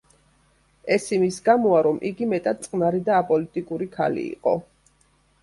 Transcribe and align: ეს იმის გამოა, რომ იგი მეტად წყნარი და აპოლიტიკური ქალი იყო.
ეს 0.95 1.03
იმის 1.17 1.37
გამოა, 1.49 1.81
რომ 1.87 1.99
იგი 2.11 2.29
მეტად 2.31 2.65
წყნარი 2.65 3.03
და 3.11 3.19
აპოლიტიკური 3.25 3.91
ქალი 4.01 4.27
იყო. 4.33 4.57